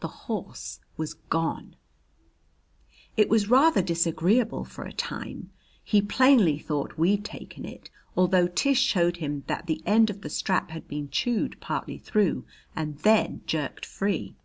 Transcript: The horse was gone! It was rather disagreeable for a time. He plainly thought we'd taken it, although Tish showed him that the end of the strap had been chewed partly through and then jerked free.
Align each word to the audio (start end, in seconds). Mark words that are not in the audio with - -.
The 0.00 0.08
horse 0.28 0.80
was 0.98 1.14
gone! 1.14 1.76
It 3.16 3.30
was 3.30 3.48
rather 3.48 3.80
disagreeable 3.80 4.66
for 4.66 4.84
a 4.84 4.92
time. 4.92 5.50
He 5.82 6.02
plainly 6.02 6.58
thought 6.58 6.98
we'd 6.98 7.24
taken 7.24 7.64
it, 7.64 7.88
although 8.14 8.48
Tish 8.48 8.82
showed 8.82 9.16
him 9.16 9.44
that 9.46 9.64
the 9.66 9.80
end 9.86 10.10
of 10.10 10.20
the 10.20 10.28
strap 10.28 10.72
had 10.72 10.86
been 10.88 11.08
chewed 11.08 11.58
partly 11.62 11.96
through 11.96 12.44
and 12.76 12.98
then 12.98 13.40
jerked 13.46 13.86
free. 13.86 14.36